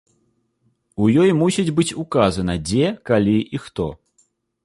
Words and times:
У 1.03 1.09
ёй 1.23 1.33
мусіць 1.41 1.75
быць 1.79 1.95
указана, 2.03 2.55
дзе, 2.69 2.87
калі 3.09 3.35
і 3.59 3.61
хто. 3.67 3.87